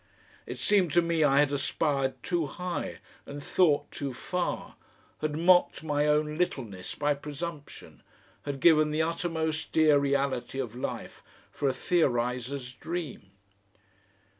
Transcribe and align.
It 0.47 0.57
seemed 0.57 0.91
to 0.93 1.01
me 1.03 1.23
I 1.23 1.41
had 1.41 1.51
aspired 1.53 2.23
too 2.23 2.47
high 2.47 3.01
and 3.27 3.43
thought 3.43 3.91
too 3.91 4.15
far, 4.15 4.75
had 5.19 5.37
mocked 5.37 5.83
my 5.83 6.07
own 6.07 6.39
littleness 6.39 6.95
by 6.95 7.13
presumption, 7.13 8.01
had 8.41 8.61
given 8.61 8.89
the 8.89 9.03
uttermost 9.03 9.71
dear 9.71 9.99
reality 9.99 10.57
of 10.57 10.73
life 10.73 11.21
for 11.51 11.69
a 11.69 11.73
theoriser's 11.73 12.73
dream. 12.73 13.29